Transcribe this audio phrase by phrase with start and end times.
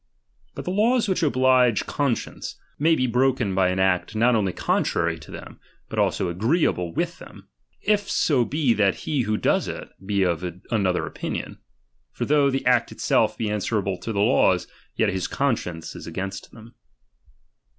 [0.55, 4.15] But the laws which oblige conscience, may tiDi» brcicii hy bc broken by an act
[4.15, 6.01] not only contrary to them, but "tiiM?I^s.
[6.05, 7.49] "also a^eeable with them;
[7.83, 11.59] if so be that he who does it, be of another opinion.
[12.13, 16.49] For though the act itself be answerable to the laws, yet his conscience is against
[16.51, 16.73] them.